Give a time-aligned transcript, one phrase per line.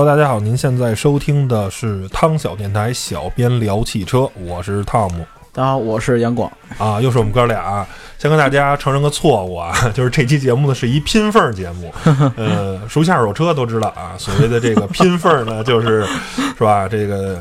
[0.00, 6.50] Hello，大家好，您现在收听的是汤小电台，小编聊汽车，我是汤姆大家好，我是杨广。
[6.78, 7.86] 啊，又是我们哥俩。
[8.18, 11.92] 先跟大家承认个错误啊， 就是这期节目呢是一拼缝节目。
[12.36, 16.02] 呃，熟悉二手车都知道啊，所谓的这个拼缝呢，就是
[16.56, 16.88] 是吧？
[16.88, 17.38] 这个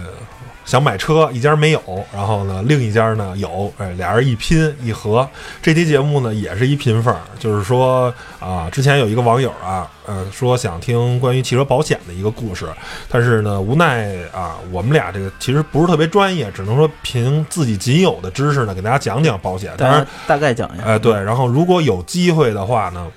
[0.69, 1.81] 想买车，一家没有，
[2.13, 5.27] 然后呢，另一家呢有，哎，俩人一拼一合。
[5.63, 12.67] 这期节目呢也是一拼缝，就是说啊，之前有一个网友啊，呃，说想听关于汽车保险的一个故事，
[13.09, 19.73] 但是呢，无奈啊，我们俩这个其实不是特别专业，只能说凭自己仅有的知识呢，给大家讲讲保险。
[19.75, 20.83] 当然大家，大概讲一下。
[20.83, 23.07] 哎，对，然后如果有机会的话呢，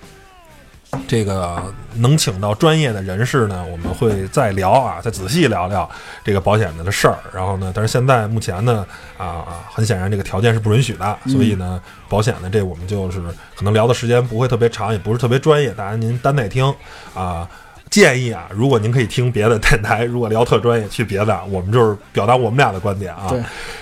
[1.08, 1.62] 这个
[1.96, 5.88] 能请到专业的人士呢，我们会再聊啊，再仔细聊聊
[6.24, 7.18] 这个保险的事儿。
[7.34, 8.86] 然后呢，但是现在目前呢，
[9.18, 13.20] 啊啊，很显然这个条件是不允许的，所以呢，保险呢这我们就是
[13.56, 16.74] 可能聊的时间不会特别长，也不是特别专业，大家您担待听
[17.14, 17.48] 啊。
[17.90, 23.26] 建议啊，如果您可以听别的电台，如果聊特专业，去别的，我们就是表达我们俩的观点啊。
[23.28, 23.38] 对。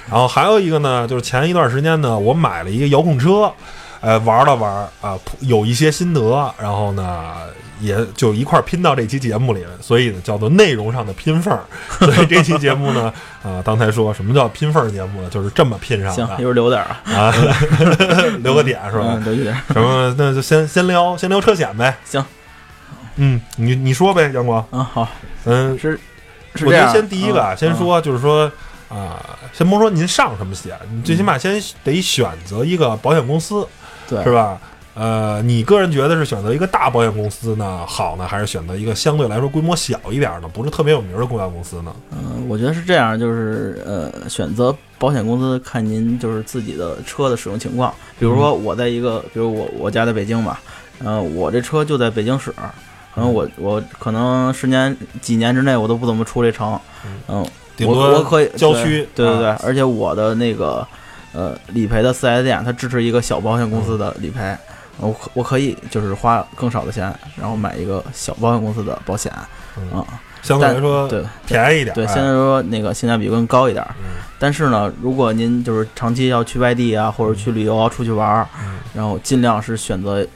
[0.09, 3.53] 然后还有一个呢，就是前一段时间呢，我买了一个遥控车，
[4.01, 7.35] 呃，玩了玩啊，有一些心得，然后呢，
[7.81, 11.59] 也就一块拼到这期节目里，所以呢，叫做内容上的拼缝。
[11.99, 13.13] 所以这期节目呢，
[13.43, 15.29] 啊，刚才说什么叫拼缝节目呢？
[15.29, 17.35] 就是这么拼上行，的一会儿留点儿啊，啊，
[18.43, 19.05] 留个点是吧？
[19.09, 19.55] 嗯，留一点。
[19.73, 20.15] 什么？
[20.17, 21.95] 那就先先聊先聊车险呗。
[22.05, 22.25] 行，
[23.17, 24.67] 嗯，你你说呗，阳光。
[24.73, 25.07] 嗯，好，
[25.45, 26.01] 嗯，是
[26.55, 26.91] 是我觉得。
[26.91, 28.51] 先第一个啊，嗯先说就是说
[28.89, 29.21] 啊，
[29.53, 33.67] 先甭说您上什么险，你最起码先得选择一个保险公司，
[34.11, 34.33] 对，是？
[34.33, 34.61] 吧？
[34.93, 41.95] 呃，你个人觉得是选择一个大保险公司呢好呢，还是选择一个相对来说规模小一点的，不是特别有名的公关公司呢？
[42.11, 47.95] 嗯，我觉得是这样，就是呃，选择保险公司看您就是自己的车的使用情况。
[48.19, 50.61] 比如说我在一个，比如我我家在北京吧，
[51.03, 52.51] 呃，我这车就在北京市，
[53.15, 56.79] 可能我我可能十年几年之内我都不怎么出这城，
[57.29, 60.87] 嗯，我顶多我可以郊区对对对，而且我的那个
[61.33, 64.57] 呃理赔的四 S 店，它支持一个小保险公司的理赔，
[64.99, 69.33] 我可我可以就是花更少的钱，然后买一个小保险公司的保险。
[69.77, 70.05] 嗯啊，
[70.43, 71.95] 相对来说对便宜一点。
[71.95, 73.87] 对，相对来说那个性价比更高一点。
[74.39, 78.79] 但是呢，如果您就是长期要去外地啊，或者去旅游啊、出去玩儿，嗯。
[78.93, 80.27] 然后尽量是选择，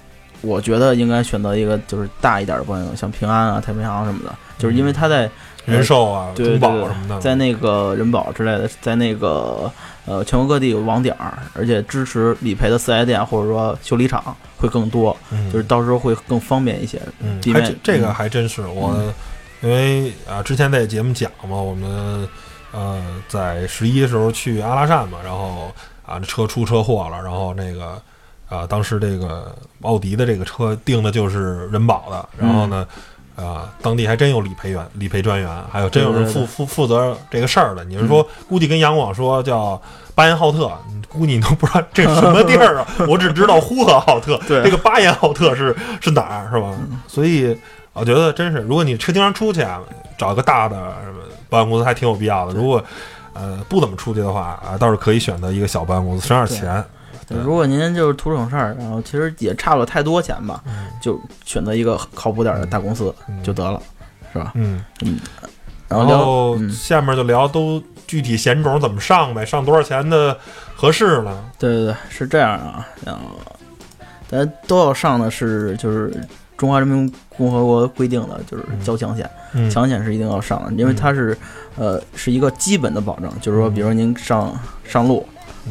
[0.41, 5.28] 我觉得应该选择一个就是大一点的保险，像平安啊、太平洋什么的，就是因为它在
[5.65, 9.71] 人寿啊、中对对对保什么的，在那个人保之类的，在那个
[10.05, 17.01] 呃全国各地有网点儿，而且支持理赔的四 S 店或者说修理厂会更多，嗯就是到时候会更方便一些。
[17.19, 18.95] 嗯，还真这个嗯还真是我，
[19.63, 22.29] 因为啊，之前在节目讲嘛，我们
[22.73, 25.73] 呃在十一的时候去阿拉善嘛，然后
[26.05, 28.01] 啊这车出车祸了，然后那个
[28.51, 32.87] 啊当时这个奥迪的这个车定的就是人保的，然后呢。
[33.37, 37.84] 啊，当地还真有理赔员、理赔专员，还有真有人负负负责这个事儿的。
[37.84, 39.81] 你是说，估计跟杨广说叫
[40.15, 42.87] 巴彦浩特，你估计你都不知道这是什么地儿啊？
[43.09, 46.73] 我只知道呼和浩特， 对这个巴彦浩特是是哪儿是吧？
[47.09, 47.56] 所以
[47.93, 49.81] 我觉得真是，如果你车经常出去啊，
[50.17, 51.19] 找一个大的什么
[51.49, 52.55] 保险公司还挺有必要的。
[52.55, 52.83] 如果
[53.33, 56.84] 呃不怎么出去的话啊，倒是可以选择一个小保险公司，省点钱。
[57.27, 57.39] 对。
[57.39, 60.87] 如果您就是图省事儿，然后其实也差不了太多钱吧，嗯。
[61.01, 63.81] 就选择一个靠谱点儿的大公司嗯就得了，
[64.33, 64.53] 是吧？
[64.55, 64.83] 嗯，
[65.89, 70.37] 然后下面就聊都具体险种怎么上呗，上多少钱的
[70.75, 71.45] 合适呢？
[71.59, 73.21] 对对对，是这样啊，然后
[74.29, 76.12] 咱都要上的是就是
[76.56, 78.81] 中华人民共和国规定的就是嗯。
[78.82, 79.71] 交强险，嗯。
[79.71, 81.37] 强险是一定要上的，因为它是
[81.76, 85.26] 呃是一个基本的保证，就是说，比如说您上上路，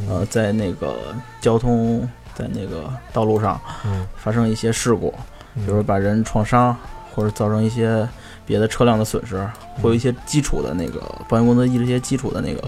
[0.10, 5.12] 呃，在那个交通在那个道路上嗯，发生一些事故，
[5.56, 6.76] 比比如说把人撞伤
[7.14, 8.08] 或者造成一些
[8.46, 9.38] 别的车辆的损失，
[9.82, 12.62] 会有一些基础的那个保险公司一些基础的那个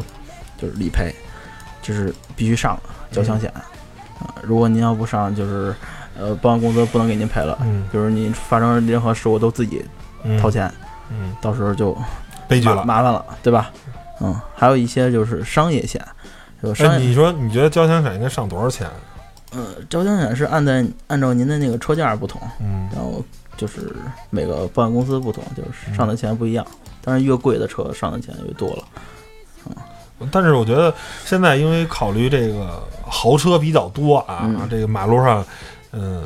[0.58, 1.14] 就是理赔，
[1.82, 3.66] 就是必须上的交强险啊。
[4.42, 5.76] 如果您要不上，就是
[6.18, 7.58] 呃保险公司不能给您赔了。
[7.62, 9.84] 嗯比如您发生任何事故都自己
[10.24, 10.72] 嗯掏钱，
[11.10, 11.98] 嗯，到时候就
[12.48, 12.86] 悲剧了。
[12.86, 13.72] 麻烦了，对吧？
[14.22, 16.02] 嗯，还有一些就是商业险，
[16.74, 18.88] 哎，业你说你觉得交强险应该上多少钱？
[19.52, 23.24] 呃交强险是按在按照您的那个车价不同，嗯然后
[23.56, 23.96] 就是
[24.30, 26.66] 每个保险公司不同，就是上的钱不一样。
[27.02, 28.84] 但是，越贵的车上的钱越多了。
[29.68, 29.76] 嗯
[30.32, 30.94] 但是我觉得
[31.26, 35.46] 现在因为考虑这个豪车比较多啊，嗯这个马路上，
[35.92, 36.24] 嗯、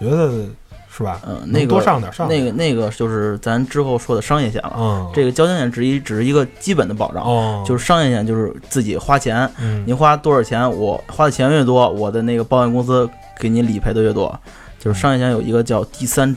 [0.00, 0.46] 觉得
[0.96, 1.20] 是吧？
[1.26, 4.74] 嗯、那个多上点上点那个那个就是咱之后说的商业险了。
[4.78, 13.08] 嗯，这个交强险只一只是一个基本的保障，哦，就是商业险就是自己花钱，嗯您花多少钱，我花的钱越多，我的那个保险公司
[13.40, 14.38] 给您理赔的越多。
[14.78, 16.36] 就是商业险有一个叫第三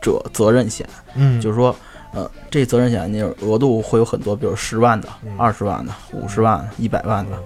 [0.00, 1.76] 者责任险，嗯，就是说，
[2.14, 7.36] 呃，这责任险你额度会有很多，比如十万的、嗯二十万的、五十万、一百万的。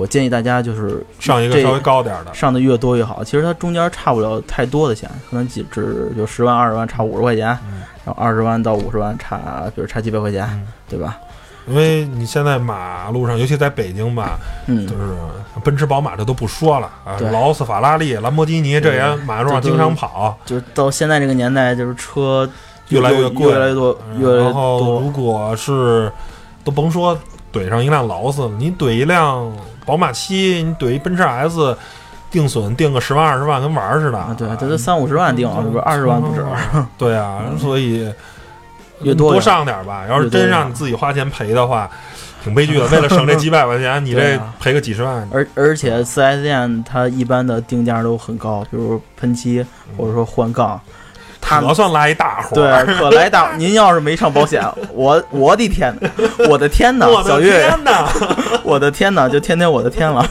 [0.00, 3.22] 我建议大家就是上一个稍微高点儿的，上的越多越好。
[3.22, 11.18] 其实它中间差不了太多的钱，可能几只就十万、二十万差五十块钱，嗯然后二十万到五十万差，比如差几百块钱，嗯对吧？
[11.68, 15.02] 因为你现在马路上，尤其在北京吧，嗯就，是
[15.62, 22.48] 奔驰、宝马这都不说了啊，劳斯、法拉利、兰博基尼这也马路上经常跑，就是到现在这个年代，就是车
[22.88, 25.00] 越来越贵，越来越多，嗯越来越然后多。
[25.00, 26.10] 如果是
[26.64, 27.16] 都甭说
[27.52, 29.52] 怼上一辆劳斯了，你怼一辆
[29.84, 31.76] 宝马七，你怼一奔驰 S，
[32.30, 34.18] 定损定个十万二十万，跟玩儿似的。
[34.18, 35.80] 啊，对，这都三五十万定，是不是？
[35.80, 36.44] 二十万不止。
[36.96, 38.12] 对啊，所以
[39.02, 40.04] 越多多上点儿吧。
[40.08, 41.90] 要是真让你自己花钱赔的话，
[42.44, 42.86] 挺悲剧的。
[42.92, 49.64] 为了省这几百块钱，你这赔个几十万，而而且四 S 店它一般的定价都很高，比如喷漆
[49.96, 50.80] 或者说换杠，
[51.50, 52.84] 他可算拉一大活对儿。
[52.86, 53.52] 可来大。
[53.58, 54.62] 您要是没上保险，
[54.92, 56.10] 我我的天哪，
[56.48, 57.70] 我的天呐， 小月！
[58.62, 60.24] 我的天呐，就天天我的天了。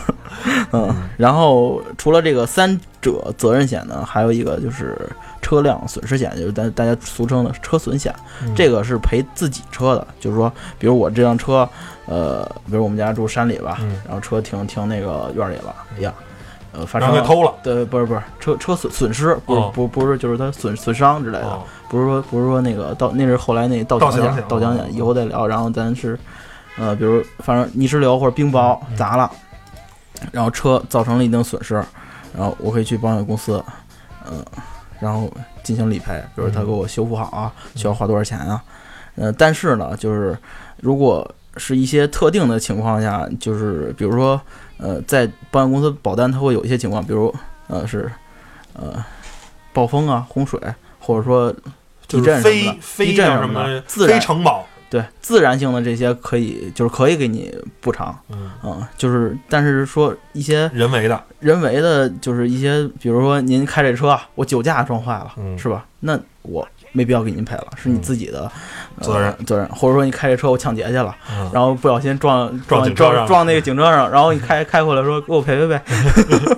[0.71, 4.95] 嗯，然后除了这个三者责任险呢，还有一个就是
[5.41, 8.13] 车辆损失险，就是大大家俗称的车损险。
[8.43, 11.67] 嗯这个是赔自己车的，就是说，比如我这辆车，
[12.05, 16.13] 呃，比如我们家住山里吧，嗯然后车停停那个院儿里了，哎呀，
[16.71, 17.55] 呃，发生了。
[17.63, 26.17] 对，不是不是车车损损失，不是、哦不不是就是它损损伤之类的，哦不是说不是说那个到那是后来那盗盗抢抢险盗抢哦险以后再聊，然后咱是
[26.77, 29.29] 呃，比如反正泥石流或者冰雹嗯砸了，
[30.31, 31.73] 然后车造成了一定损失，
[32.35, 33.63] 然后我可以去保险公司，
[34.29, 34.45] 嗯、
[34.99, 35.31] 然后
[35.63, 38.63] 进行理赔，比如他嗯给我修复好啊，需要花多少钱啊？
[39.15, 40.37] 呃，但是呢，就是
[40.77, 44.39] 如果是一些特定的情况下，就是比如说
[44.79, 47.33] 呃，在保险公司保单它会有一些情况，比如
[47.67, 48.11] 呃是
[48.73, 49.05] 呃
[49.71, 50.59] 暴风啊、洪水，
[50.99, 51.53] 或者说
[52.07, 54.19] 地震什么的地震什么的，自然。
[54.89, 61.23] 对自然性的这些可以就是可以给你补偿，嗯，嗯，就是但是说一些人为的。
[61.39, 65.85] 人为的，就是一些比如说您开这车我酒驾撞坏了，嗯是吧？
[65.99, 68.51] 那我没必要给您赔了，是你自己的、
[68.97, 75.81] 呃责任责任，或者说你开这车我抢劫去了，嗯然后不小心撞撞撞撞那个警车上，然后你开开回来说给我赔赔赔，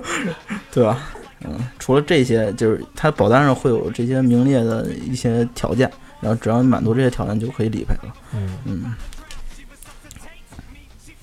[0.72, 0.98] 对吧？
[1.44, 5.90] 嗯，除了这些，就是它保单上会有这些名列的一些条件，
[6.20, 8.14] 然后只要你满足这些条件就可以理赔了。
[8.32, 8.94] 嗯，嗯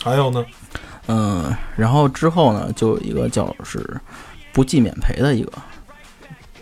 [0.03, 0.45] 还有呢？
[1.07, 3.99] 嗯，然后之后呢，就有一个叫是
[4.51, 5.51] 不计免赔的一个，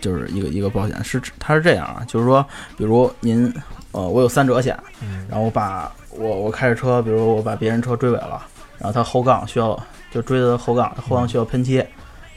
[0.02, 2.46] 就是一个一个保险，是指它是这样啊，就是说，
[2.78, 3.54] 比如您
[3.92, 8.46] 呃，我有三者险，嗯然后我把我我开着车，比如我把别人车追尾了，
[8.78, 9.78] 然后他后杠需要
[10.12, 11.84] 就追的后杠，后杠需要喷漆，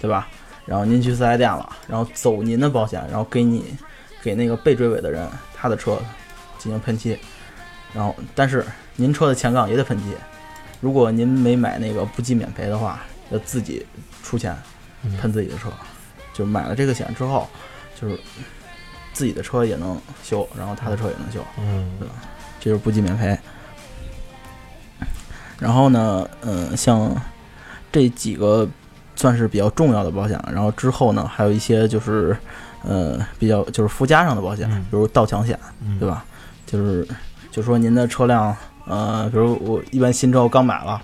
[0.01, 0.29] 对吧？
[0.67, 3.65] 然后您去四 S 店了，然后走您的保险，然后给你
[4.23, 5.99] 给那个被追尾的人他的车
[6.58, 7.19] 进行喷漆，
[7.93, 8.65] 然后但是
[8.96, 10.15] 您车的前杠也得喷漆。
[10.81, 13.84] 如果您没买那个不计免赔的话，要自己
[14.23, 14.56] 出钱
[15.03, 15.69] 嗯喷自己的车。
[16.32, 17.49] 就买了这个险之后，
[18.01, 18.19] 就是
[19.13, 21.41] 自己的车也能修，然后他的车也能修。
[21.58, 21.91] 嗯
[22.58, 23.39] 这就是不计免赔。
[25.58, 27.15] 然后呢，嗯，像
[27.93, 28.69] 这几个
[29.17, 30.51] 算是比较重要的保险了。
[30.53, 32.37] 然后之后呢，还有一些就是，
[32.82, 36.08] 呃，比较就是附加上的保险，嗯比如盗抢险，嗯，对？
[36.08, 36.25] 吧？
[36.67, 37.06] 就是
[37.51, 38.56] 就说您的车辆，
[38.87, 41.03] 呃，比如我一般新车我刚买了，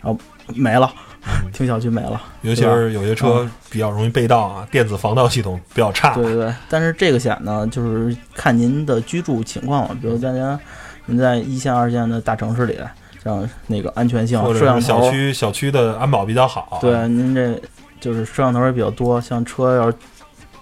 [0.00, 0.18] 然后
[0.54, 1.07] 没了，嗯
[1.52, 6.14] 停小区没了，尤其是有些车比较容易被盗啊，电子防盗系统比较差。
[6.14, 9.96] 对对对，但是这个险呢，就是看您的居住情况了。
[10.00, 10.58] 比如大家
[11.06, 12.78] 您在一线、二线的大城市里，
[13.22, 16.78] 像那个安全性、或者摄像头是小，区小区的安保比较好。
[16.80, 17.60] 对您这
[18.00, 19.20] 就是摄像头也比较多。
[19.20, 19.96] 像车要是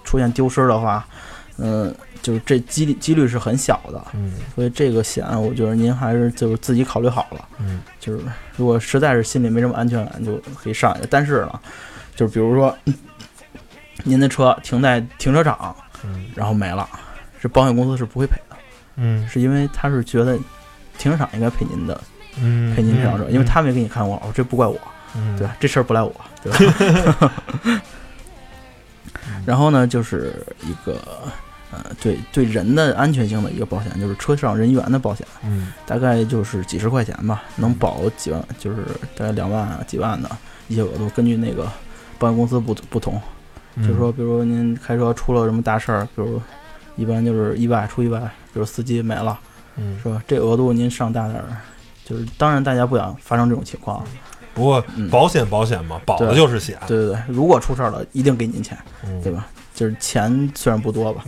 [0.05, 1.07] 出现丢失的话，
[1.59, 4.03] 嗯，就是这几率几率是很小的。
[4.15, 7.49] 嗯所以这个险，我觉得您还是就是自己考虑好了。
[7.59, 8.25] 嗯就是
[8.57, 11.07] 如果实在是心里没什么安全感，就可以上一个。
[11.07, 11.61] 但是呢，
[12.15, 12.77] 就是比如说，
[14.05, 16.89] 您的车停在停车场，嗯然后没了，
[17.41, 18.57] 是保险公司是不会赔的，
[18.97, 20.39] 嗯是因为他是觉得
[20.99, 22.01] 停车场应该赔您的，
[22.41, 24.79] 嗯，赔您这辆车，因为他没给你看过，哦，这不怪我，
[25.17, 25.57] 嗯对吧？
[25.59, 26.53] 这事儿不赖我，对
[27.13, 27.33] 吧？
[29.45, 31.01] 然后呢，就是一个
[31.73, 38.85] 呃，对对人的安全性的一个保险，就是车上人员的保险，嗯大概就是几十块钱吧，能保几万，就是
[39.17, 40.31] 大概两万啊、几万的
[40.69, 41.71] 一些额度，根据那个
[42.19, 43.21] 保险公司不不同，
[43.75, 46.41] 嗯就是说，比如您开车出了什么大事儿，比如
[46.97, 48.21] 一般就是意外出意外，
[48.53, 49.39] 比如司机没了，
[49.77, 50.23] 嗯，是吧？
[50.27, 51.57] 这额度您上大点儿，
[52.05, 54.03] 就是当然大家不想发生这种情况，
[54.55, 59.47] 不过嗯保险保险嘛，保的就是险，对对对，如果出事儿了，一定给您钱，嗯对吧？
[59.77, 61.23] 就是钱虽然不多吧，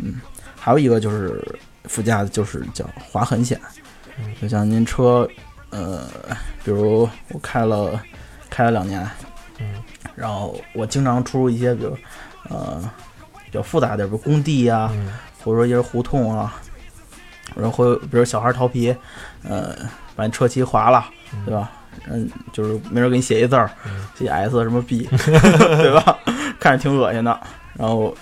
[0.00, 0.20] 嗯
[0.58, 1.40] 还有一个就是
[1.84, 3.60] 副驾的就是叫划痕险
[4.18, 5.28] 嗯，就像您车，
[5.70, 6.08] 呃，
[6.64, 8.02] 比如我开了
[8.50, 9.08] 开了两年，
[9.60, 9.74] 嗯
[10.16, 11.96] 然后我经常出入一些，比如
[12.48, 12.82] 呃
[13.44, 16.60] 比较复杂的，比如工地呀、嗯或者说一些胡同啊，
[17.56, 18.94] 然后比如小孩调皮，
[19.42, 19.74] 呃，
[20.14, 21.70] 把你车漆划了，嗯对吧？
[22.08, 26.18] 嗯，就是没人给你写一字儿嗯，写 S 什么 B， 对吧？
[26.60, 27.40] 看着挺恶心的。
[27.80, 28.14] 然后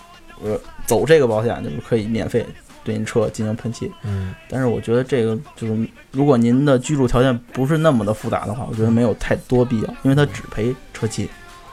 [0.43, 2.47] 呃走这个保险就是可以免费
[2.85, 4.35] 对您车进行喷漆，嗯。
[4.49, 11.29] 但是我觉得这个就是如果您的居住条件不是那么的复杂的话，我觉得没有太多必要，因为它只赔车漆，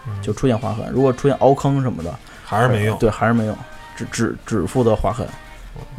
[0.07, 0.85] 嗯，就出现划痕。
[0.91, 2.13] 如果出现凹坑什么的，
[2.43, 3.55] 还是没用，对，还是没用，
[3.95, 5.27] 只只只负责划痕。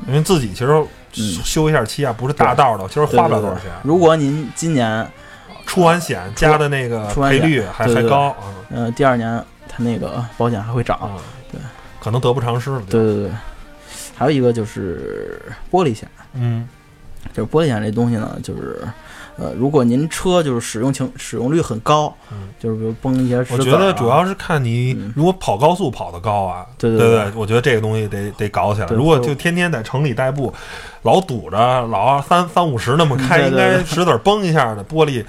[0.09, 0.73] 因为自己其实
[1.19, 1.33] 嗯。
[1.43, 3.71] 修一下漆啊，不是大道的，其实花不了多少钱。
[3.83, 5.09] 如果您今年
[5.65, 8.37] 出完险加的那个赔率还还高啊
[8.71, 11.19] 呃第二年它那个保险还会涨，
[12.07, 12.83] 可能得不偿失了。
[12.89, 13.31] 对对对。
[14.17, 16.69] 还有一个就是玻璃险，嗯。
[17.35, 18.87] 就是玻璃险这东西呢，就是
[19.37, 25.13] 呃，如果您车就是使用情使用率很高，嗯，就是比如崩一些石我觉得主要是看你嗯。
[25.17, 27.33] 如果跑高速跑得高啊，对对对。
[27.35, 28.87] 我觉得这个东西得得搞起来。
[28.91, 30.55] 如果就天天在城里代步，
[31.03, 31.57] 老堵着，
[31.89, 33.79] 老三三五十那么开，应嗯对对对。
[33.79, 35.25] 该石子儿崩一下的玻璃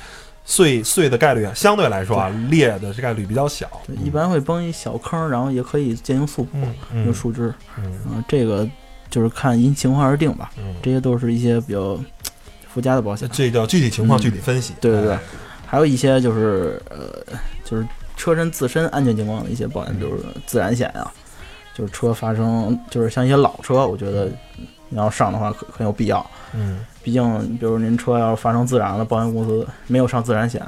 [0.50, 3.70] 碎碎的概率相对来说啊，裂的概率比较小。
[3.86, 6.48] 对一般会崩一小坑，然后也可以进行速
[6.94, 8.66] 用树枝，嗯嗯，这个
[9.10, 10.50] 就是看因情况而定吧。
[10.58, 12.00] 嗯，这些都是一些比较
[12.74, 13.30] 附加的保险。
[13.34, 14.74] 这叫具体情况嗯具体分析。
[14.80, 15.20] 对对对哎
[15.70, 17.86] 还有一些就是呃，就是
[18.16, 21.12] 车身自身安全情况的一些保险，就是自燃险啊，
[21.76, 24.32] 就是车发生，就是像一些老车，我觉得
[24.90, 26.26] 你要上的话很很有必要。
[26.54, 30.62] 嗯毕竟，比如您车要是发生自燃了，保险公司没有上自燃险，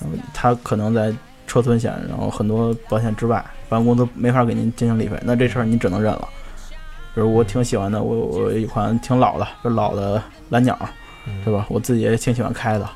[0.00, 1.12] 然后它可能在
[1.48, 6.28] 车损险，然后很多保险之外，保险公司没法给您进行理赔，那这事儿你只能认了。
[7.12, 10.78] 比如我挺喜欢的，我我有一款挺老的，就老的蓝鸟，
[11.26, 11.66] 嗯是吧？
[11.68, 12.88] 我自己也挺喜欢开的，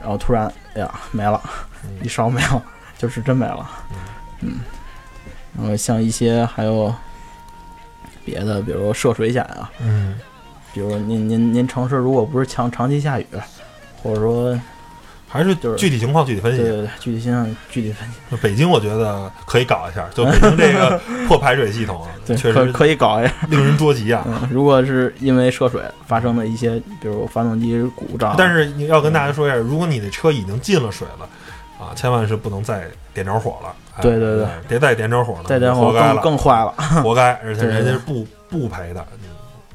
[0.00, 1.38] 然后突然，哎呀，没了，
[1.84, 2.62] 嗯一烧没了，
[2.96, 3.70] 就是真没了。
[4.40, 4.60] 嗯，
[5.58, 6.94] 然后像一些还有
[8.24, 10.18] 别的，比如涉水险啊，嗯
[10.72, 13.26] 比如您您您城市如果不是长长期下雨，
[14.02, 14.58] 或者说
[15.28, 16.58] 还是就是具体情况具体分析。
[16.62, 23.32] 对对对，具体情况具体分析，北京我觉得可以搞一下，就北京这个 破排水系统啊，对，确实可可以搞一下。
[23.48, 24.24] 令人捉急啊。
[24.26, 31.28] 嗯，如果是因为涉水发生的一些，比如发动机故障，但是你要跟大家说一下，如果你的车已经进了水了，
[31.84, 33.74] 啊，千万是不能再点着火了。
[33.96, 36.72] 哎对对对，别再点着火了，再点火更更坏了。
[37.02, 39.04] 活该，而且人家是不不赔的。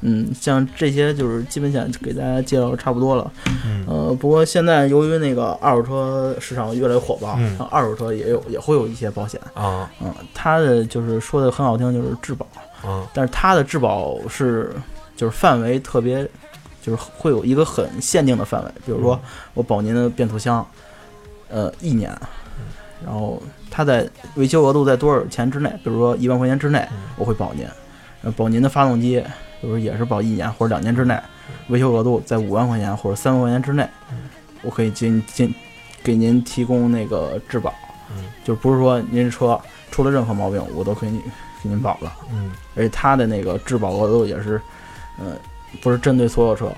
[0.01, 3.31] 嗯，像这些就是基本险给大家介绍差不多了。
[3.65, 9.39] 嗯呃，不过现在由于那个二手车市场越来越火爆，嗯像二手车也有也会有一些保险。
[9.53, 12.47] 啊嗯，它的就是说的很好听，就是质保，
[12.85, 14.71] 嗯但是它的质保是
[15.17, 16.25] 就是范围特别，
[16.81, 19.19] 就是会有一个很限定的范围，比如说
[19.53, 20.65] 我保您的变速箱，
[21.49, 22.09] 呃，一年，
[23.05, 23.41] 然后
[23.71, 27.65] 它在维修额度在多少钱之内，比如说一万块钱之内，我会保您，
[28.23, 29.23] 呃，保您的发动机，
[29.61, 31.19] 比如也是保一年或者两年之内，
[31.69, 33.87] 维修额度在五万块钱或者三万块钱之内，
[34.61, 35.53] 我可以进进
[36.03, 37.73] 给您提供那个质保，
[38.11, 38.25] 嗯。
[38.43, 39.59] 就不是说您车
[39.91, 41.11] 出了任何毛病，我都可以
[41.63, 42.13] 给您保了。
[42.31, 42.51] 嗯。
[42.75, 44.59] 而且它的那个质保额度也是，
[45.19, 45.35] 呃，
[45.81, 46.71] 不是针对所有车，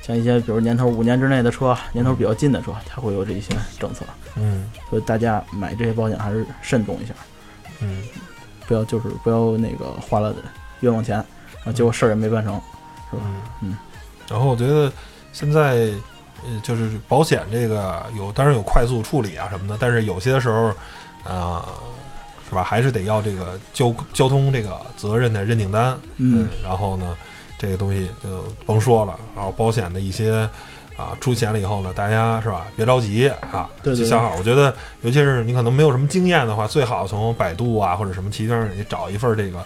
[0.00, 4.04] 像一些比如年头五年之内的车，年头比较近的车，它会有这一些政策，
[4.36, 7.14] 嗯所以大家买这些保险还是慎重一下，
[7.80, 8.02] 嗯
[8.66, 10.34] 不要就是不要那个花了
[10.80, 11.18] 冤枉钱，
[11.64, 12.54] 啊，结果事儿也没办成，
[13.10, 13.22] 是吧？
[13.60, 13.76] 嗯。
[14.28, 14.90] 然后我觉得
[15.32, 15.90] 现在
[16.44, 20.72] 呃，就是保险这个有，当然有快速处理啊什么的，但是有些时候
[21.24, 21.68] 啊、
[22.48, 25.96] 是吧，还是得要这个交交通这个责任的认定单。
[26.16, 27.16] 嗯，然后呢，
[27.58, 29.18] 这个东西就甭说了。
[29.36, 30.48] 然后保险的一些
[31.02, 34.34] 啊出险了以后呢，大家是吧，别着急啊，对对对就想好。
[34.38, 39.58] 我觉得，尤其是你可能没有什么经验的话，最好从百度啊或者什么其他上你找一份这个。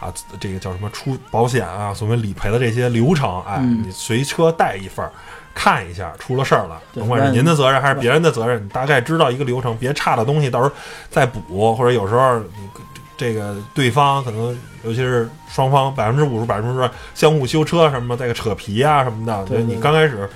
[0.00, 5.10] 啊，这个叫什么出保险啊，所谓理赔的这些流程，哎，嗯你随车带一份儿，
[5.54, 10.74] 看一下，出了事儿了，甭管是您的责任还是别人的责任，你大概知道一个流程，别差的东西到时候
[11.08, 12.68] 再补，或者有时候你
[13.16, 14.48] 这个对方可能，
[14.82, 20.26] 尤其是双方百分之五十、百分之相互修车什么，再个扯皮啊什么的，对对刚开始你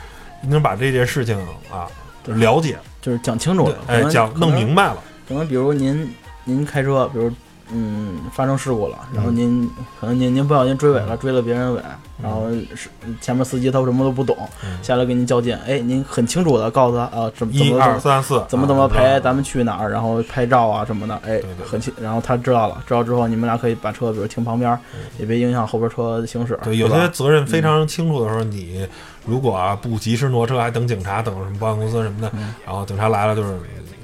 [0.42, 1.38] 能把这件事情
[1.70, 1.86] 啊
[2.22, 4.88] 对了解，就是讲清楚了，哎，讲弄明白。
[4.88, 6.14] 白了，可能比如您
[6.44, 7.32] 您开车，比如
[7.72, 9.68] 嗯发生事故了，然后您
[10.00, 11.82] 可能您您不小心追尾了，追了别人尾，
[12.22, 12.88] 然后是
[13.20, 14.78] 前面司机他什么都不懂，嗯。
[14.82, 24.78] 下来跟您较劲，哎，您很清楚的告诉他啊，怎么怎一么二三四，怎么怎么啊赔，咱们去哪儿，然后拍照啊什么的，哎很清，然后他知道了，知道之后你们俩可以把车比如停旁边，
[25.18, 28.86] 也别影响后边车行驶，对，有些责任非常清楚的时候，你
[29.26, 32.32] 如果啊不及时挪车，还等警察，等什么保险公司什么的，
[32.64, 33.58] 然后警察来了就是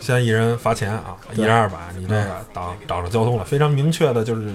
[0.05, 4.53] 先一人罚钱啊，一人二百，你这个挡挡着交通了，非常明确的就是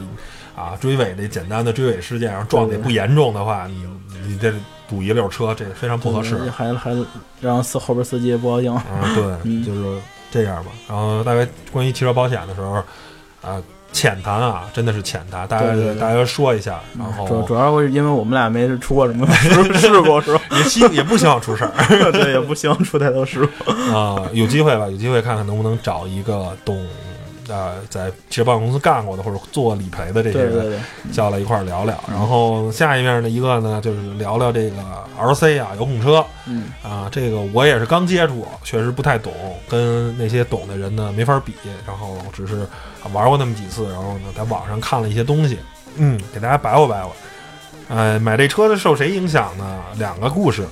[0.55, 3.89] 啊追尾这简单的追尾事件，然后撞的也不严重的话，你
[4.27, 4.53] 你这
[4.87, 6.35] 堵一溜车，这非常不合适。
[6.37, 6.95] 嗯还还
[7.41, 10.71] 让司后边司机不高兴，嗯，对，嗯就是这样吧。
[10.87, 12.75] 然后大概关于汽车保险的时候，
[13.41, 13.59] 啊，
[13.91, 15.67] 浅谈啊，真的是浅谈，大家
[15.99, 20.41] 大家说一下，然后主主要是因为我们俩没出过什么事事故是吧？
[20.51, 21.71] 也希也不希望出事儿。
[22.11, 23.71] 对，也不希望出太多事故。
[23.93, 26.85] 啊、有机会吧，有机会看看能不能找一个懂，
[27.49, 32.01] 呃，在汽车保险公司干过的或者做理赔的这些人叫来一块儿聊聊。
[32.07, 34.77] 然后下一面的一个呢，就是聊聊这个
[35.19, 39.33] RC 啊，遥控车嗯啊，这个我也是刚接触，确实不太懂，
[39.67, 41.53] 跟那些懂的人呢没法比。
[41.85, 42.67] 然后只是
[43.11, 45.57] 玩过那么几次，然后呢，在网上看了一些东西，
[45.95, 47.11] 嗯，给大家白活白活。
[47.87, 49.79] 呃，买这车的受谁影响呢？
[49.97, 50.63] 两个故事。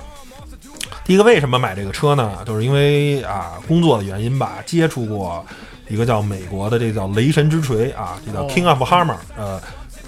[1.04, 2.38] 第一个，为什么买这个车呢？
[2.46, 5.44] 就是因为啊，工作的原因吧，接触过
[5.88, 9.60] 一个叫美国的，这叫雷神之锤啊，这叫哦 King of Hammer，呃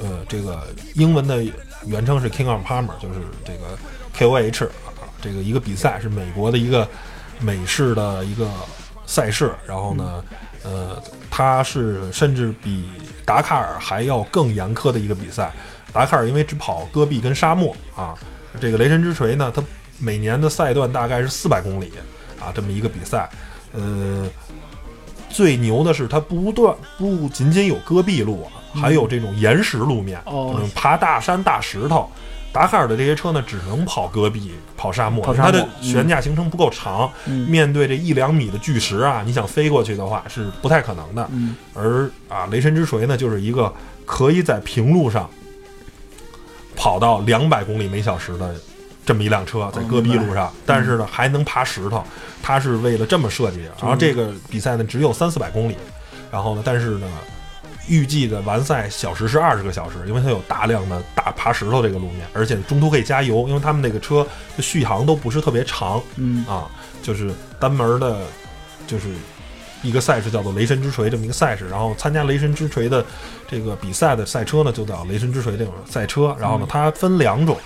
[0.02, 1.42] 呃，这个英文的
[1.86, 3.78] 原称是 King of Hammer，就是这个
[4.16, 6.86] KOH 啊，这个一个比赛是美国的一个
[7.40, 8.48] 美式的一个
[9.06, 10.24] 赛事，然后呢，
[10.62, 12.88] 呃，它是甚至比
[13.24, 15.52] 达喀尔还要更严苛的一个比赛。
[15.92, 18.14] 达喀尔因为只跑戈壁跟沙漠啊，
[18.60, 19.62] 这个雷神之锤呢，它
[19.98, 21.92] 每年的赛段大概是四百公里
[22.38, 23.28] 啊，这么一个比赛。
[23.72, 24.28] 呃，
[25.30, 32.10] 最牛的是它不断不仅仅有戈壁路啊，还有这种岩石路面，哦嗯爬大山大石头。
[32.52, 41.28] 达喀尔的这些车呢，只能跑戈壁、跑沙漠，跑沙漠它的悬架行程不够长，嗯面对这一两米的巨石啊，你想飞过去的话是不太可能的。
[41.30, 43.72] 嗯而啊，雷神之锤呢，就是一个
[44.04, 45.30] 可以在平路上
[46.74, 48.52] 跑到两百公里每小时的
[49.04, 52.04] 这么一辆车，在戈壁路上，但是呢还能爬石头，
[52.42, 53.72] 它是为了这么设计的。
[53.80, 55.76] 然后这个比赛呢只有三四百公里，
[56.30, 57.06] 然后呢，但是呢。
[57.88, 64.24] 预计的完赛小时是二十个小时，因为它有大量的大爬石头这个路面，而且中途可以加油，因为他们那个车
[64.56, 66.70] 的续航都不是特别长，嗯啊，
[67.02, 68.20] 就是单门的，
[68.86, 69.08] 就是
[69.82, 73.04] 一个赛事叫做雷神之锤这么一个赛事，然后参加雷神之锤的
[73.48, 76.36] 这个比赛的赛车呢，就叫雷神之锤这种赛车。
[76.38, 77.58] 然后呢，它分两种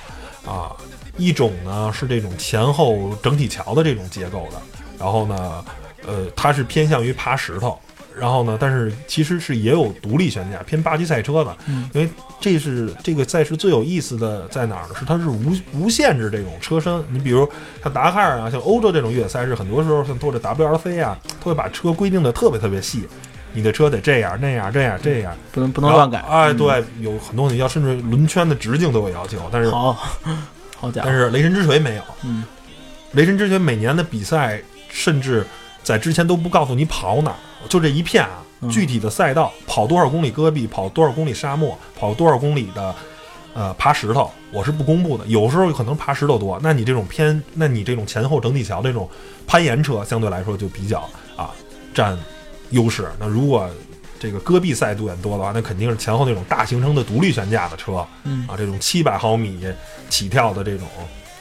[0.46, 0.72] 啊，
[1.16, 4.58] 一种呢是这种前后整体桥的这种结构的，
[4.98, 5.64] 然后呢，
[6.06, 7.78] 呃，它是偏向于爬石头。
[8.16, 12.08] 然后呢，但是其实是也有独立悬架，偏巴基赛车的，嗯因为
[12.40, 14.94] 这是这个赛事最有意思的在哪儿呢？
[14.96, 17.04] 是它是无无限制这种车身。
[17.10, 17.44] 你比如
[17.82, 23.02] 像达喀尔啊，像欧洲这种越野赛事，很多时候像做这 WRC 啊，它会把车规定的特别特别细，
[23.52, 26.20] 你的车得这样那样这样这样，不能不能乱改。
[26.20, 30.06] 哎，嗯，对，有很多你要甚至轮圈的直径都有要求，但是好，
[30.84, 32.02] 好家伙，但是雷神之锤没有。
[32.22, 32.44] 嗯
[33.12, 35.46] 雷神之锤每年的比赛，甚至
[35.84, 37.36] 在之前都不告诉你跑哪儿，
[37.68, 42.92] 就这一片啊，嗯具体的赛道，跑多少公里戈壁，跑多少公里沙漠，跑多少公里的
[43.54, 45.24] 呃爬石头，我是不公布的。
[45.28, 49.08] 有时候可能爬石头多，那你这种偏，那你这种前后整体桥这种
[49.46, 51.50] 攀岩车，相对来说就比较啊
[51.94, 52.18] 占
[52.70, 53.08] 优势。
[53.20, 53.70] 那如果
[54.24, 59.60] 这个戈壁赛度远多的话，那肯定是前后那种大行程的独立悬架的车，嗯啊，这种七百毫米
[60.08, 60.88] 起跳的这种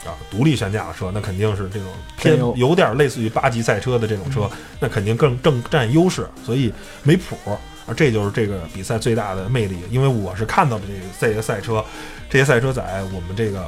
[0.04, 6.70] 啊独立悬架的车，那肯定是这种偏有点类似于八级赛车的这种车，那肯定更更占优势，所以
[7.02, 7.36] 没谱。
[7.86, 11.84] 啊，这就是这个比赛最大的魅力，因为我是看到的这个这些赛车，
[12.30, 13.60] 这些赛车在我们这个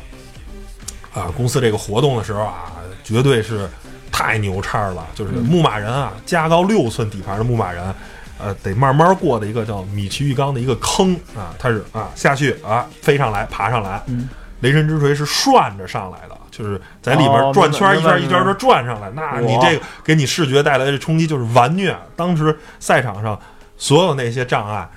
[1.12, 2.72] 啊公司这个活动的时候啊，
[3.04, 3.68] 绝对是
[4.10, 7.94] 太牛叉了，就是嗯牧马人啊，加高六寸底盘的牧马人，
[8.38, 14.28] 呃，得慢慢过的一个叫米奇浴缸的一个坑啊，它是啊下去啊飞上来爬上来，嗯。
[14.60, 21.94] 雷神之锤是涮着上来的，就是在里哦边转圈一圈一圈的转上来，那你这个给你视觉带来的冲击就是完虐。
[22.16, 23.38] 当时赛场上
[23.76, 24.88] 所有那些障碍，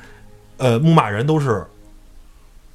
[0.56, 1.62] 呃，牧马人都是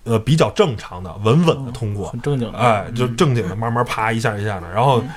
[0.05, 4.71] 呃比较正常的、稳稳的通过，很正经的，哎，就嗯正经的慢慢爬一下一下的。
[4.71, 5.09] 然后嗯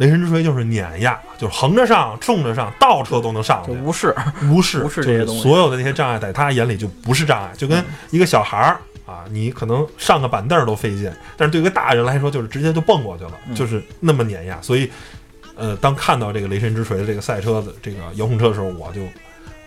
[0.00, 4.16] 雷神之锤就是碾压，就是横着上、冲着上，倒车都能上去，无视，
[4.50, 14.58] 无视无视这些东西所有的那些障碍，在他眼里就不是障碍，就跟一个小孩儿啊，你可能上个板凳儿都费劲，但是对于一个大人来说，就是直接就蹦过去了，嗯就是那么碾压。
[14.62, 14.90] 所以，
[15.54, 19.02] 呃，当看到这个雷神之锤的这个赛车的这个遥控车的时候，我就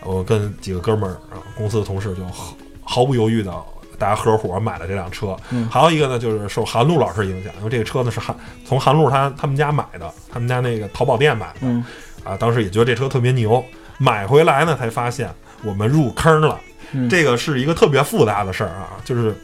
[0.02, 3.52] 我跟几个哥们儿啊，公司的同事就毫毫不犹豫的，
[3.98, 5.36] 大家合伙买了这辆车。
[5.50, 8.34] 嗯还有一个呢，就是受韩露老师影响，因为这个车呢是韩
[8.66, 11.60] 从韩露他他们家买的，他们家那个淘宝店买的。
[11.62, 11.84] 嗯
[12.24, 13.62] 啊，当时也觉得这车特别牛，
[13.98, 15.30] 买回来呢才发现
[15.62, 16.58] 我们入坑了。
[16.92, 19.36] 嗯这个是一个特别复杂的事儿啊，就是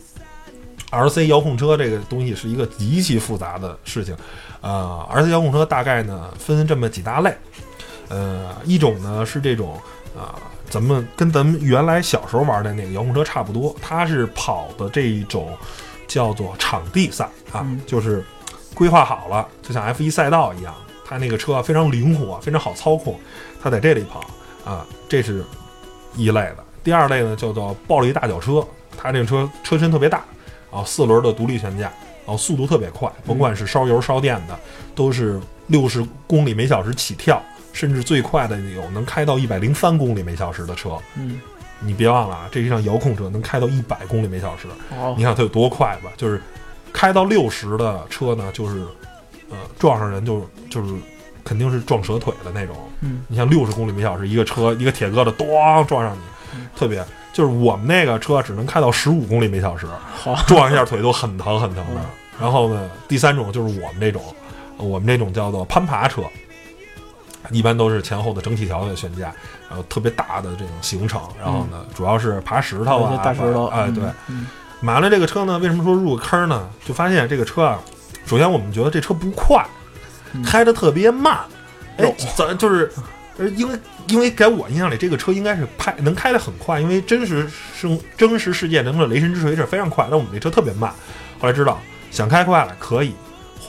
[0.91, 4.17] RC 遥控车这个东西是一个极其复杂的事情。
[4.61, 7.35] 呃，RC 遥控车大概呢分这么几大类，
[8.09, 9.81] 呃，一种呢是这种
[10.17, 10.35] 啊、
[10.69, 15.57] 咱们跟咱们原来小时候玩的那个遥控车差不多，它是跑的这一种
[16.09, 18.25] 叫做场地赛啊，嗯就是
[18.75, 23.19] 规划好了，就像 F1 赛道一样，它那个车非常灵活，非常好操控，
[23.63, 24.25] 它在这里跑
[24.65, 25.45] 啊，这是
[26.17, 26.65] 一类的。
[26.83, 30.25] 第二类呢叫做暴力大脚车，它这个车车身特别大，
[30.71, 31.85] 啊，四轮的独立悬架，
[32.25, 34.59] 然后速度特别快，甭管是烧油烧电的，
[34.95, 40.99] 都是六十公里每小时起跳，甚至最快的有能开到一百零三公里每小时的车。
[41.17, 41.41] 嗯，
[41.79, 44.67] 你别忘了啊，这一辆遥控车，能开到一百公里每小时。
[44.91, 46.11] 哦你，看它有多快吧？
[46.17, 46.41] 就是
[46.93, 48.85] 开到六十的车呢，就是
[49.51, 50.95] 呃撞上人就就是
[51.45, 52.77] 肯定是撞折腿的那种。
[53.01, 59.87] 嗯，你像六十公里每小时，一个车一个铁疙瘩咣撞上你，特别就是我们那个车只能开到十五公里每小时，
[60.47, 62.07] 撞一下腿都很疼很疼的嗯。
[62.41, 64.23] 然后呢，第三种就是我们这种，
[64.79, 66.23] 呃我们这种叫做攀爬车。
[67.51, 69.33] 一般都是前后的整体条的悬架，
[69.69, 74.47] 然后特别大的这种行程，然后呢，主要是爬石头啊，大石头，哎，嗯对，，嗯
[74.81, 76.69] 买了这个车呢，为什么说入坑呢？
[76.85, 77.79] 就发现这个车啊，
[78.25, 79.65] 首先我们觉得这车不快，
[80.33, 81.39] 嗯开的特别慢。
[81.99, 82.91] 哎，咱就是，
[83.37, 90.91] 呃，因为因为在我印象里，这个车应该是开能开的很快，因为真实生真实世界中的雷神之锤是非常快，但我们这车特别慢。
[91.39, 91.79] 后来知道
[92.11, 93.15] 想开快了可以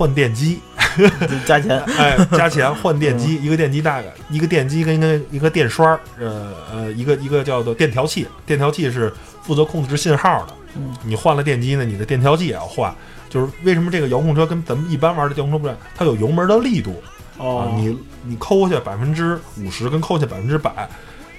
[0.02, 0.60] 换电机，
[0.98, 1.08] 就
[1.46, 10.54] 加钱，哎，加钱换电机，一个电机大概一个电机跟一个一个电刷儿，呃呃，一个一个叫做电调器，电调器是负责控制信号的。
[10.76, 12.92] 嗯你换了电机呢，你的电调器也要换。
[13.30, 15.78] 就是为什么这个遥控车跟咱们一般玩的遥控车不一样？
[15.96, 16.92] 它有油门的力度
[17.38, 20.90] 啊哦，，你你抠下百分之五十跟抠下百分之百，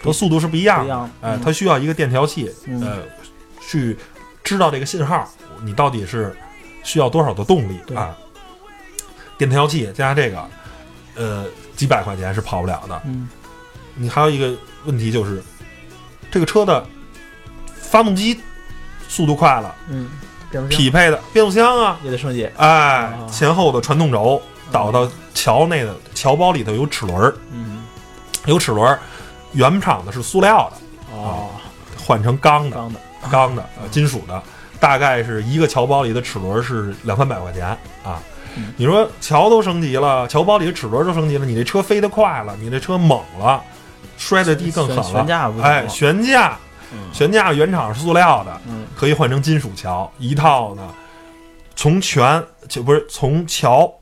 [0.03, 0.95] 它速度是不一样的。
[1.21, 2.99] 哎，嗯它需要一个电调器，嗯呃，
[3.61, 3.97] 去
[4.45, 5.29] 知道这个信号，
[5.65, 6.35] 你到底是
[6.85, 8.17] 需要多少的动力啊？
[9.43, 10.49] 电调器加这个，
[11.17, 13.03] 呃，几百块钱是跑不了的。
[13.07, 13.29] 嗯
[13.97, 15.43] 你还有一个问题就是，
[16.31, 16.87] 这个车的
[17.75, 18.41] 发动机
[19.09, 20.09] 速度快了，嗯，
[20.71, 27.83] 匹配的变速箱啊，也得升级，哎啊，前后的传动轴导到桥内的桥包里头有齿轮儿，嗯，
[28.47, 28.99] 有齿轮儿，
[29.55, 31.51] 原厂的是塑料的，哦，
[31.99, 34.41] 换成钢的，钢的，钢的，呃，金属的，
[34.79, 37.77] 大概是一个桥包里的齿轮是两三百块钱啊
[38.07, 38.32] 嗯。
[38.77, 43.63] 你说桥都升级了，桥包里的齿轮都升级了，你这车飞得快了，你这车猛了，
[44.17, 45.03] 摔的地更狠了。
[45.03, 46.57] 悬悬架不哎，悬架，
[46.93, 46.99] 嗯。
[47.13, 50.89] 悬架原厂是塑料的，嗯可以换成金属桥，一套呢，
[51.75, 53.93] 从全就不是从桥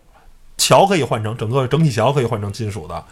[0.57, 3.05] 桥可以换成整个整体桥可以换成金属的，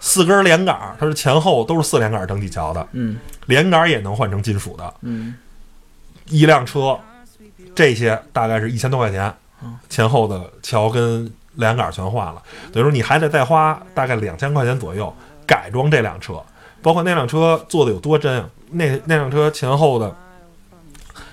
[0.00, 3.18] 四根连杆儿，它是前后都是四连杆儿整体桥的，嗯。
[3.46, 4.94] 连杆儿也能换成金属的。
[5.02, 5.34] 嗯。
[6.28, 6.98] 一辆车，
[7.74, 9.24] 这些大概是一千多块钱。
[9.24, 9.34] 嗯，
[9.88, 15.14] 前后的桥跟连杆全换了，等于说你还得再花大概两千块钱左右
[15.46, 16.42] 改装这辆车，
[16.82, 18.50] 包括那辆车做的有多真啊？
[18.70, 20.14] 那那辆车前后的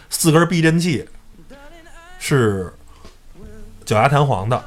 [0.09, 1.07] 四根避震器
[2.19, 2.71] 是
[3.83, 4.63] 脚丫弹簧的，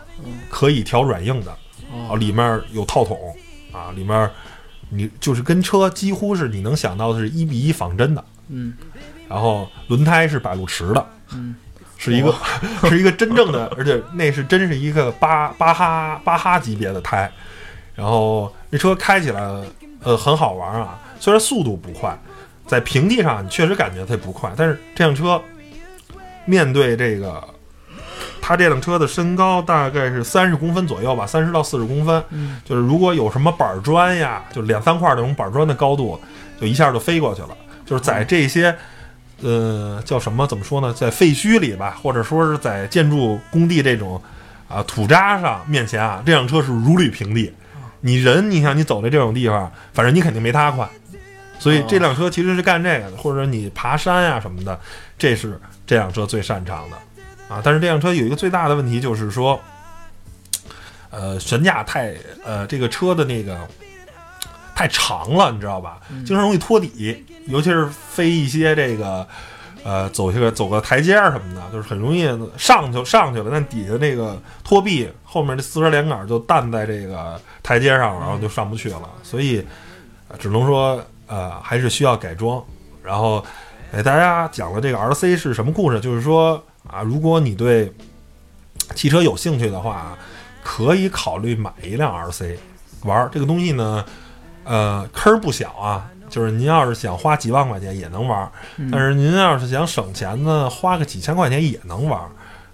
[0.51, 1.57] 可以调软硬的，
[2.17, 3.17] 里面有套筒
[3.73, 4.31] 啊，里面
[4.89, 8.25] 你就是跟车几乎是你能想到的是一比一仿真的。
[8.49, 8.75] 嗯
[9.27, 11.55] 然后轮胎是百路驰的，嗯
[12.05, 12.35] 是一个
[12.89, 17.31] 是一个真正的，而且那是真是一个巴巴哈巴哈级别的胎。
[17.95, 19.41] 然后这车开起来
[20.03, 22.17] 呃很好玩啊，虽然速度不快，
[22.67, 25.41] 在平地上你确实感觉它不快，但是这辆车
[26.45, 27.43] 面对这个，
[28.43, 36.21] 它这辆车的身高大概是三十公分左右吧，三十到四十公分，嗯就是如果有什么板砖呀，就两三块那种板砖的高度，
[36.61, 37.57] 就一下就飞过去了。
[37.87, 38.75] 就是在这些，
[39.45, 40.47] 呃，叫什么？
[40.47, 40.91] 怎么说呢？
[40.95, 44.21] 在废墟里吧，或者说是在建筑工地这种
[44.69, 47.53] 啊土渣上面前啊，这辆车是如履平地。
[48.01, 50.89] 你人，你想你走在这种地方，反正你肯定没它快。
[51.59, 54.79] 所以这辆车其实是干这个的，或者你爬山呀、什么的，
[55.19, 56.97] 这是这辆车最擅长的
[57.49, 57.61] 啊。
[57.63, 59.61] 但是这辆车有一个最大的问题，就是说，
[61.11, 63.59] 呃，悬架太呃，这个车的那个
[64.75, 66.01] 太长了，你知道吧？
[66.11, 69.27] 嗯经常容易托底，尤其是飞一些这个
[69.83, 72.27] 呃走下个走个台阶儿什么的，就是很容易
[72.57, 79.09] 上去上去了，但底下那个托臂后面这四根连杆就担在这个台阶上，然后就上不去了。
[79.23, 79.65] 所以、
[80.29, 81.03] 呃只能说。
[81.27, 82.63] 呃还是需要改装。
[83.03, 83.43] 然后
[83.91, 87.91] 给大家讲了这个 RC 是什么故事，就是说啊，如果你对
[88.95, 90.17] 汽车有兴趣的话，
[90.63, 92.59] 可以考虑买一辆 RC
[93.05, 94.05] 玩儿这个东西呢。
[94.65, 98.51] 呃，坑儿不小啊，就是您要是想花几万块钱也能玩儿，
[98.91, 102.29] 但是您要是想省钱呢，花个几千块钱也能玩儿。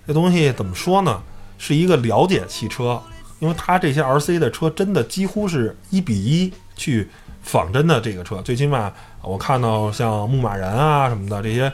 [0.07, 1.21] 这东西怎么说呢？
[1.59, 2.99] 是一个了解汽车，
[3.39, 7.07] 因为它这些 RC 的车真的几乎是一比一去
[7.43, 11.71] 仿真的这个车，最起码我看到像牧马人啊什么的这些，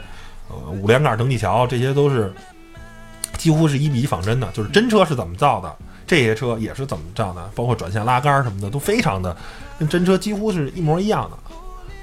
[0.49, 2.33] 呃，五连杆等级桥这些都是
[3.37, 5.73] 几乎是一比一仿真的，就是真车是怎么造的，
[6.05, 9.33] 这些车也是怎么造的，包括转向拉杆什么的都非常的
[9.79, 11.37] 跟真车几乎是一模一样的，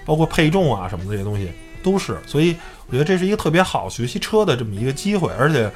[0.05, 1.51] 包括配重啊什么的这些东西
[1.83, 5.71] 都是，所以我觉得这是一个特别好学习车的这么一个机会，而且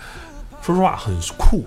[0.63, 1.67] 说实话很酷，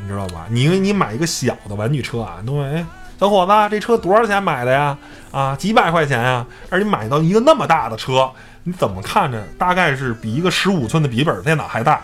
[0.00, 0.46] 你知道吧？
[0.50, 2.84] 你因为你买一个小的玩具车啊，你都会哎，
[3.18, 4.96] 小伙子，这车多少钱买的呀？
[5.30, 6.44] 啊，几百块钱呀？
[6.70, 8.30] 而你买到一个那么大的车，
[8.64, 12.00] 你怎么看着大概是比一个十五寸的笔记本电脑还大？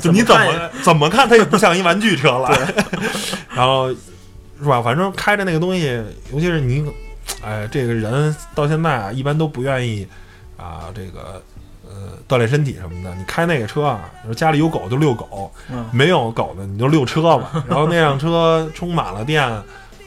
[0.00, 2.50] 就你怎看么怎么看它也不像一玩具车了。
[3.54, 4.82] 然后是吧？
[4.82, 5.86] 反正开着那个东西，
[6.30, 6.84] 尤其是你，
[7.42, 10.06] 哎，这个人到现在啊，一般都不愿意
[10.56, 11.42] 啊，这个
[11.86, 13.14] 呃锻炼身体什么的。
[13.14, 17.64] 你开那个车啊，你说家里有狗就遛狗，嗯没有狗的你就遛车吧。
[17.68, 19.42] 然后那辆车充满了电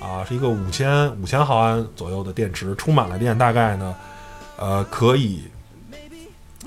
[0.01, 3.95] 啊，是一个五千五千毫安左右的电池，充满了电，大概呢，
[4.57, 5.43] 呃，可以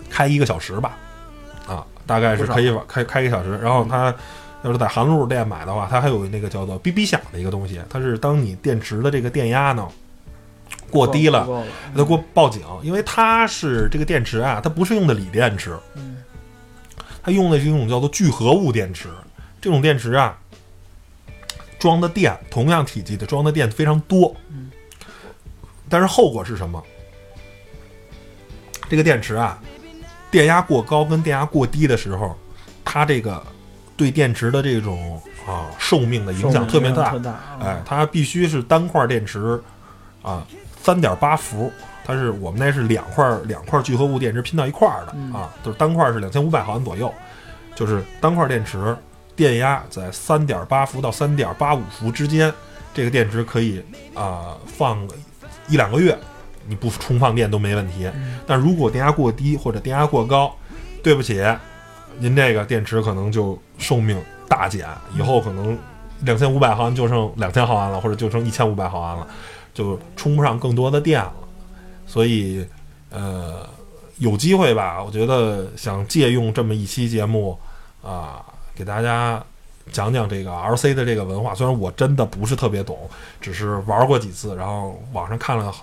[0.09, 0.97] 开一个小时吧，
[1.67, 3.59] 啊，大概是可以开开一个小时。
[3.59, 4.14] 然后它
[4.62, 9.87] 要是在韩路店买的话，它还有那个叫做“哔哔响”的一个东西，它是当你电池的这个电压呢
[10.90, 11.47] 过低了
[11.94, 16.16] 它给我报警，因为它是这个电池啊，它不是用的锂电池，嗯
[17.23, 19.09] 它用的是一种叫做聚合物电池。
[19.61, 20.38] 这种电池啊，
[21.79, 24.70] 装的电同样体积的装的电非常多，嗯
[25.88, 26.83] 但是后果是什么？
[28.90, 29.59] 这个电池啊，
[30.31, 32.37] 电压过高跟电压过低的时候，
[32.85, 33.42] 它这个
[33.97, 36.92] 对电池的这种啊寿命的影响特别。
[36.92, 37.14] 大，
[37.59, 39.59] 哎，它必须是单块电池
[40.23, 40.47] 啊，
[40.85, 41.73] 三点八伏。
[42.07, 47.11] 它是我们那是两块两块聚合物电池拼到一块儿的嗯啊，就是单块是两千五百毫安左右，
[47.75, 48.94] 就是单块电池
[49.35, 52.53] 电压在三点八伏到三点八五伏之间，
[52.92, 55.14] 这个电池可以啊、放个
[55.66, 56.14] 一两个月，
[56.66, 58.05] 你不充放电都没问题。
[58.14, 60.55] 嗯但如果电压过低或者电压过高，
[61.03, 61.42] 对不起，
[62.18, 65.79] 您这个电池可能就寿命大减，以后可能
[66.20, 69.27] 两千五百毫安就剩两千毫安了，或者就剩一千五百毫安了，
[69.75, 71.33] 就充不上更多的电了。
[72.07, 72.65] 所以，
[73.11, 73.69] 呃，
[74.19, 77.59] 有机会吧，我觉得想借用这么一期节目
[78.03, 79.45] 啊，给大家
[79.91, 81.55] 讲讲这个 RC 的这个文化。
[81.55, 82.97] 虽然我真的不是特别懂，
[83.41, 85.75] 只是玩过几次，然后网上看了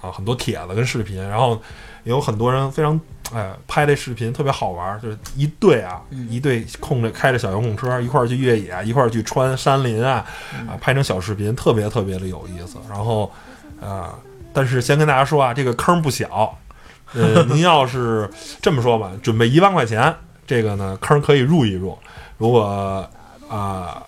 [0.00, 1.60] 啊很多帖子跟视频，然后
[2.04, 2.98] 有很多人非常
[3.34, 10.24] 哎拍这视频特别好玩，就是一队啊，嗯一队空着开着小遥控车一块儿去越野，一块儿去穿山林啊，
[10.68, 12.78] 啊拍成小视频，特别特别的有意思。
[12.88, 13.30] 然后
[13.80, 14.14] 啊、
[14.52, 16.56] 但是先跟大家说啊，这个坑不小。
[17.12, 18.28] 呃， 您要是
[18.60, 20.14] 这么说吧，准备一万块钱，
[20.46, 21.96] 这个呢坑可以入一入。
[22.38, 23.08] 如果
[23.48, 24.02] 啊、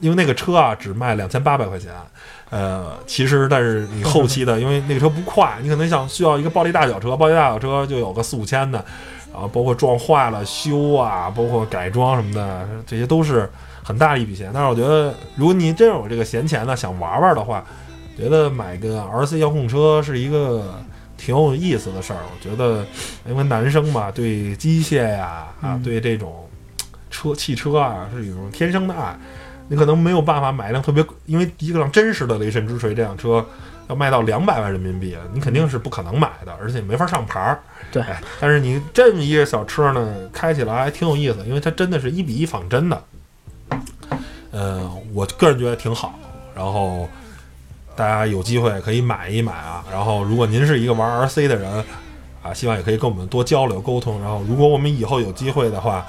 [0.00, 1.92] 因为那个车啊只卖两千八百块钱，
[2.50, 8.82] 呃，其实但是你后期的，因为那个车不快，你可能想需要一个暴力大脚车，暴力大脚车就有个四五千的，
[9.32, 13.50] 然后包括撞坏了修啊，包括改装什么的，这些都是
[13.82, 14.50] 很大一笔钱。
[14.52, 17.62] 但是我觉得，如果你真有这个闲钱呢，想玩玩的话，
[18.16, 20.74] 觉得买个 RC 遥控车是一个
[21.18, 22.20] 挺有意思的事儿。
[22.32, 22.82] 我觉得，
[23.28, 26.48] 因为男生嘛，对机械呀啊，对这种
[27.10, 29.14] 车汽车啊是一种天生的爱。
[29.68, 33.44] 你可能没有办法买一辆特别，因为一辆真实的雷神之锤这辆车
[33.88, 37.60] 要卖到两百万人民币，你肯定是不可能买的，而且没法上牌儿。
[37.90, 43.02] 对哎，但是你这么一个小车呢，开起来还挺有意思，因为它真的是一比一仿真的。
[44.50, 46.18] 呃，我个人觉得挺好。
[46.54, 47.08] 然后
[47.94, 49.84] 大家有机会可以买一买啊。
[49.90, 51.84] 然后如果您是一个玩 RC 的人
[52.42, 54.20] 啊，希望也可以跟我们多交流沟通。
[54.20, 56.04] 然后如果我们以后有机会的话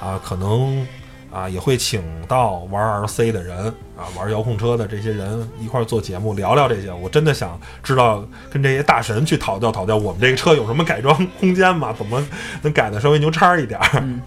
[0.00, 0.86] 啊，可能
[1.30, 6.92] 啊也会请到玩 RC 的人啊，玩遥控车的这些人一块儿做节目聊聊这些。
[6.92, 11.94] 我真的想知道跟这些大神去讨教讨教，我们这个车有什么改装空间吗？
[11.96, 12.24] 怎么
[12.62, 14.00] 能改的稍微牛叉一点儿？
[14.00, 14.20] 嗯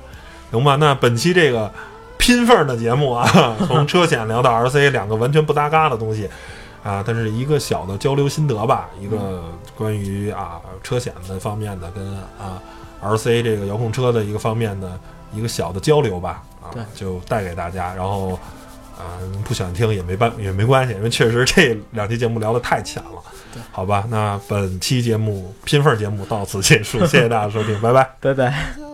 [0.51, 1.71] 行吧，那本期这个
[2.17, 6.29] 拼缝儿的节目啊，从车险聊到 RC 两个完全不搭嘎的东西
[6.83, 9.41] 啊，但是一个小的交流心得吧，一个
[9.77, 12.05] 关于啊车险的方面的跟
[12.37, 12.61] 啊
[13.01, 14.99] RC 这个遥控车的一个方面的
[15.33, 18.39] 一个小的交流吧，啊，就带给大家，然后
[18.97, 23.21] 啊，不喜欢听也没办也没关系，因为确实这两期节目聊得太浅了。
[23.71, 28.09] 好吧，那本期节目拼缝节目到此结束，谢谢大家收听，拜拜。
[28.19, 28.73] 拜拜。
[28.77, 28.87] 就